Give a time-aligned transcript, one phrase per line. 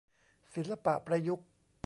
[0.53, 1.47] ศิลปะประยุกต์